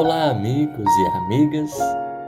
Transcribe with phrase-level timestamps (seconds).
[0.00, 1.76] Olá, amigos e amigas.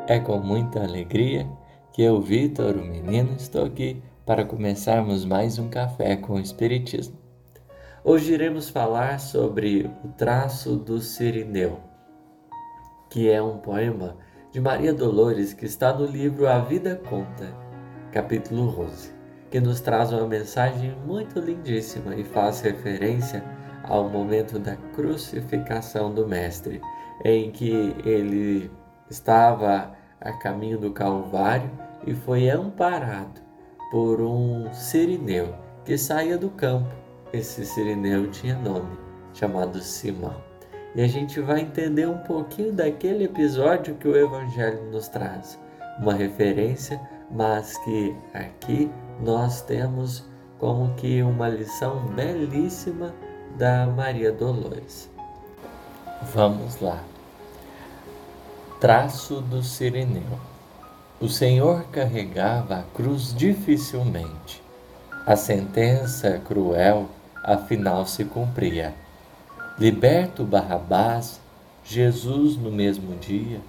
[0.08, 1.48] É com muita alegria
[1.92, 7.16] que eu, Vitor, o menino, estou aqui para começarmos mais um café com o Espiritismo.
[8.02, 11.78] Hoje iremos falar sobre o traço do Sirineu,
[13.08, 14.16] que é um poema
[14.50, 17.54] de Maria Dolores que está no livro A Vida Conta,
[18.10, 19.12] capítulo 11,
[19.48, 23.44] que nos traz uma mensagem muito lindíssima e faz referência
[23.84, 26.80] ao momento da crucificação do Mestre
[27.24, 28.70] em que ele
[29.10, 31.70] estava a caminho do Calvário
[32.06, 33.40] e foi amparado
[33.90, 36.90] por um sirineu que saía do campo.
[37.32, 38.96] Esse sirineu tinha nome,
[39.32, 40.36] chamado Simão.
[40.94, 45.58] E a gente vai entender um pouquinho daquele episódio que o Evangelho nos traz.
[46.00, 48.90] Uma referência, mas que aqui
[49.20, 53.14] nós temos como que uma lição belíssima
[53.56, 55.10] da Maria Dolores.
[56.22, 57.02] Vamos lá.
[58.78, 60.38] Traço do Sirineu.
[61.18, 64.62] O Senhor carregava a cruz dificilmente.
[65.26, 67.08] A sentença cruel
[67.42, 68.94] afinal se cumpria.
[69.78, 71.40] Liberto Barrabás,
[71.82, 73.60] Jesus no mesmo dia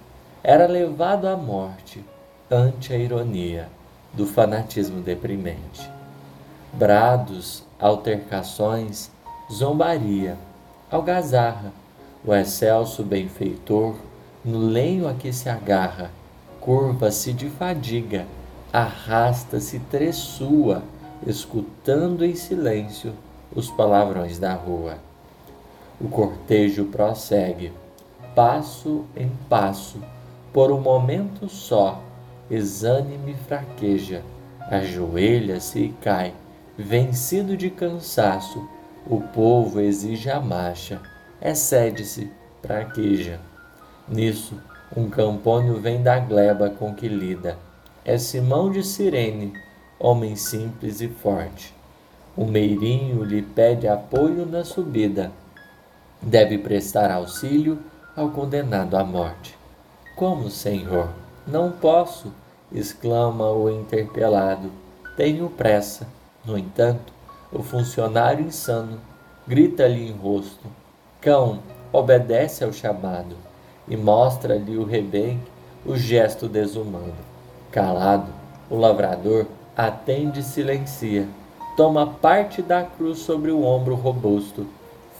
[0.44, 2.04] era levado à morte
[2.50, 3.68] ante a ironia
[4.12, 5.90] do fanatismo deprimente.
[6.74, 9.10] Brados, altercações,
[9.50, 10.36] zombaria,
[10.90, 11.72] algazarra,
[12.24, 13.96] o excelso benfeitor,
[14.44, 16.10] no lenho a que se agarra,
[16.60, 18.26] curva-se de fadiga,
[18.72, 20.82] arrasta-se tressua,
[21.26, 23.12] escutando em silêncio
[23.54, 24.98] os palavrões da rua.
[26.00, 27.72] O cortejo prossegue,
[28.34, 29.98] passo em passo,
[30.52, 32.00] por um momento só,
[32.50, 34.22] exânime fraqueja,
[34.70, 36.34] ajoelha-se e cai,
[36.76, 38.68] vencido de cansaço,
[39.06, 41.00] o povo exige a marcha,
[41.42, 42.30] excede-se,
[42.60, 43.40] praqueja.
[44.08, 44.60] Nisso,
[44.96, 47.58] um campônio vem da gleba com que lida.
[48.04, 49.52] É Simão de Cirene,
[49.98, 51.74] homem simples e forte.
[52.36, 55.32] O meirinho lhe pede apoio na subida.
[56.20, 57.78] Deve prestar auxílio
[58.16, 59.56] ao condenado à morte.
[60.16, 61.10] Como, senhor?
[61.46, 62.32] Não posso,
[62.70, 64.70] exclama o interpelado.
[65.16, 66.06] Tenho pressa.
[66.44, 67.12] No entanto,
[67.52, 68.98] o funcionário insano
[69.46, 70.66] grita-lhe em rosto:
[71.22, 71.60] Cão,
[71.92, 73.36] obedece ao chamado
[73.86, 75.52] e mostra-lhe o rebenque
[75.86, 77.14] o gesto desumano.
[77.70, 78.26] Calado,
[78.68, 79.46] o lavrador
[79.76, 81.28] atende e silencia,
[81.76, 84.66] toma parte da cruz sobre o ombro robusto,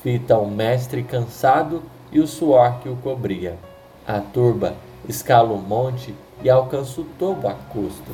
[0.02, 3.56] fita o mestre cansado e o suor que o cobria.
[4.04, 4.74] A turba
[5.08, 6.12] escala o monte
[6.42, 8.10] e alcança o topo a custo.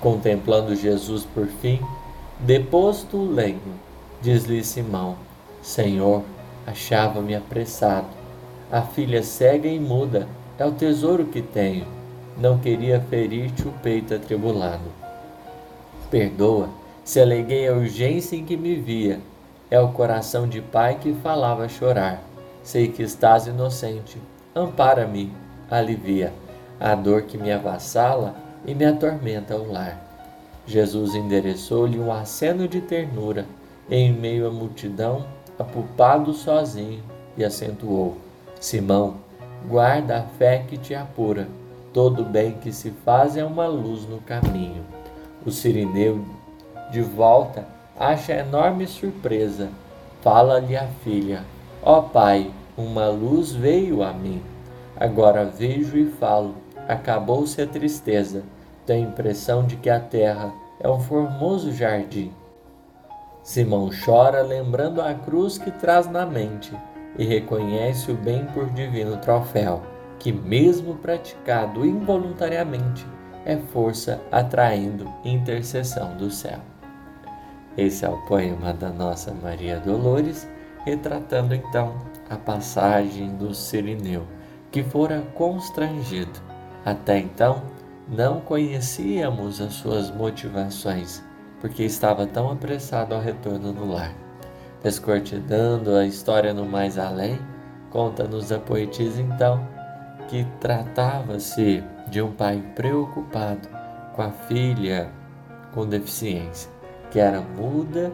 [0.00, 1.80] Contemplando Jesus por fim,
[2.40, 3.60] deposto o lenho,
[4.20, 5.14] diz-lhe Simão:
[5.62, 6.22] Senhor,
[6.70, 8.06] achava-me apressado.
[8.70, 10.26] A filha cega e muda
[10.58, 11.86] é o tesouro que tenho.
[12.38, 14.84] Não queria ferir-te o peito atribulado.
[16.10, 16.68] Perdoa
[17.04, 19.20] se aleguei a urgência em que me via.
[19.70, 22.22] É o coração de pai que falava chorar.
[22.62, 24.18] Sei que estás inocente.
[24.54, 25.32] Ampara-me,
[25.70, 26.32] alivia
[26.80, 28.34] a dor que me avassala
[28.66, 30.00] e me atormenta o lar.
[30.66, 33.44] Jesus endereçou-lhe um aceno de ternura
[33.90, 35.26] em meio à multidão,
[35.60, 37.02] apupado sozinho,
[37.36, 38.16] e acentuou:
[38.60, 39.16] Simão,
[39.68, 41.48] guarda a fé que te apura.
[41.92, 44.84] Todo bem que se faz é uma luz no caminho.
[45.44, 46.24] O sirineu,
[46.90, 47.66] de volta,
[47.98, 49.68] acha enorme surpresa.
[50.22, 51.44] Fala-lhe a filha:
[51.82, 54.42] Ó oh, pai, uma luz veio a mim.
[54.96, 56.54] Agora vejo e falo.
[56.88, 58.42] Acabou-se a tristeza
[58.92, 62.32] a impressão de que a terra é um formoso jardim.
[63.50, 66.72] Simão chora lembrando a cruz que traz na mente
[67.18, 69.82] e reconhece o bem por divino troféu,
[70.20, 73.04] que, mesmo praticado involuntariamente,
[73.44, 76.60] é força atraindo intercessão do céu.
[77.76, 80.48] Esse é o poema da nossa Maria Dolores,
[80.86, 81.96] retratando então
[82.30, 84.28] a passagem do Sirineu,
[84.70, 86.38] que fora constrangido.
[86.84, 87.64] Até então,
[88.06, 91.20] não conhecíamos as suas motivações,
[91.60, 94.12] porque estava tão apressado ao retorno no lar.
[94.82, 97.38] Descortinando a história no mais além,
[97.90, 99.66] conta-nos a poetisa então
[100.28, 103.68] que tratava-se de um pai preocupado
[104.14, 105.10] com a filha
[105.72, 106.70] com deficiência,
[107.10, 108.12] que era muda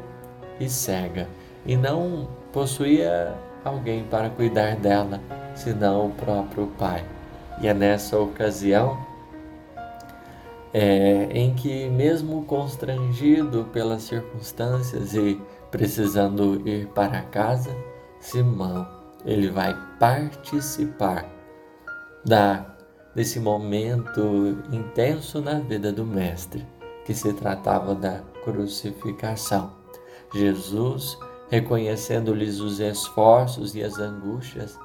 [0.60, 1.28] e cega,
[1.64, 3.34] e não possuía
[3.64, 5.20] alguém para cuidar dela,
[5.54, 7.04] senão o próprio pai.
[7.60, 9.05] E é nessa ocasião
[10.78, 15.40] é, em que, mesmo constrangido pelas circunstâncias e
[15.70, 17.74] precisando ir para casa,
[18.20, 18.86] Simão
[19.24, 21.24] ele vai participar
[22.22, 22.76] da
[23.14, 26.66] desse momento intenso na vida do mestre,
[27.06, 29.72] que se tratava da crucificação.
[30.34, 31.18] Jesus,
[31.48, 34.78] reconhecendo-lhes os esforços e as angústias,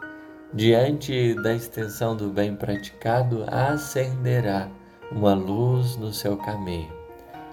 [0.53, 4.71] diante da extensão do bem praticado, acenderá
[5.11, 6.91] uma luz no seu caminho.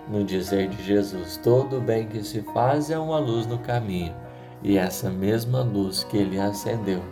[0.08, 4.14] No dizer de Jesus, todo bem que se faz é uma luz no caminho,
[4.62, 7.02] e essa mesma luz que ele acendeu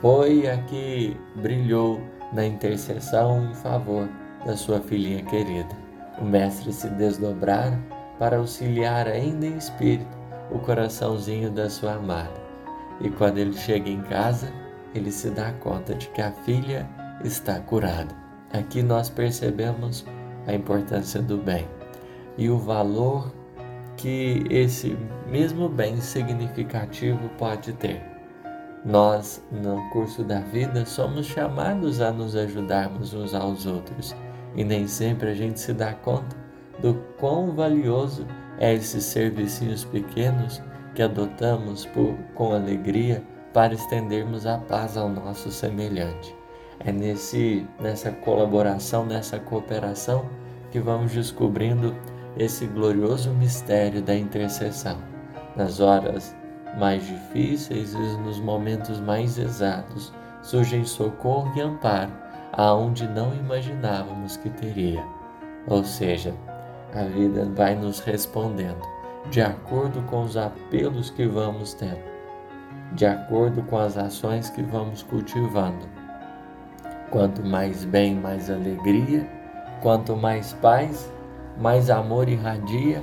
[0.00, 2.00] foi a que brilhou
[2.32, 4.08] na intercessão em favor
[4.44, 5.74] da sua filhinha querida.
[6.20, 7.78] O Mestre se desdobrara
[8.18, 10.16] para auxiliar ainda em espírito
[10.50, 12.40] o coraçãozinho da sua amada.
[13.00, 14.52] E quando ele chega em casa,
[14.94, 16.88] ele se dá conta de que a filha
[17.24, 18.25] está curada.
[18.52, 20.04] Aqui nós percebemos
[20.46, 21.66] a importância do bem
[22.38, 23.32] e o valor
[23.96, 24.96] que esse
[25.26, 28.02] mesmo bem significativo pode ter.
[28.84, 34.14] Nós, no curso da vida, somos chamados a nos ajudarmos uns aos outros
[34.54, 36.36] e nem sempre a gente se dá conta
[36.80, 38.26] do quão valioso
[38.58, 40.62] é esses serviços pequenos
[40.94, 46.35] que adotamos por, com alegria para estendermos a paz ao nosso semelhante.
[46.80, 50.26] É nesse, nessa colaboração, nessa cooperação
[50.70, 51.94] que vamos descobrindo
[52.36, 54.98] esse glorioso mistério da intercessão.
[55.56, 56.36] Nas horas
[56.78, 60.12] mais difíceis e nos momentos mais exatos
[60.42, 62.12] surgem socorro e amparo
[62.52, 65.04] aonde não imaginávamos que teria.
[65.66, 66.34] Ou seja,
[66.94, 68.80] a vida vai nos respondendo
[69.30, 72.02] de acordo com os apelos que vamos tendo,
[72.92, 75.95] de acordo com as ações que vamos cultivando.
[77.10, 79.28] Quanto mais bem, mais alegria,
[79.80, 81.10] quanto mais paz,
[81.56, 83.02] mais amor irradia,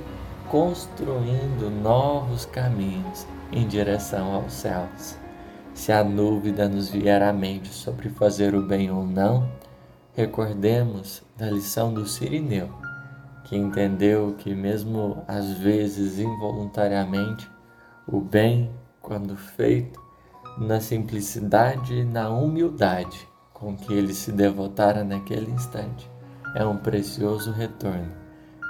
[0.50, 5.16] construindo novos caminhos em direção aos céus.
[5.72, 9.48] Se a dúvida nos vier à mente sobre fazer o bem ou não,
[10.12, 12.68] recordemos da lição do Sirineu,
[13.44, 17.50] que entendeu que, mesmo às vezes involuntariamente,
[18.06, 19.98] o bem, quando feito,
[20.58, 23.33] na simplicidade e na humildade
[23.64, 26.10] com que ele se devotara naquele instante,
[26.54, 28.12] é um precioso retorno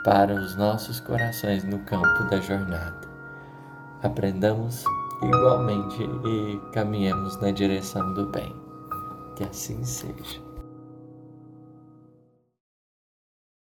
[0.04, 3.00] para os nossos corações no campo da jornada.
[4.02, 4.84] Aprendamos
[5.20, 8.54] igualmente e caminhemos na direção do bem.
[9.34, 10.53] Que assim seja.